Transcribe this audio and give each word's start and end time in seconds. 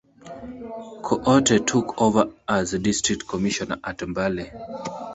Coote 1.03 1.59
took 1.67 2.01
over 2.01 2.33
as 2.49 2.71
District 2.71 3.27
Commissioner 3.27 3.77
at 3.83 3.99
Mbale. 3.99 4.49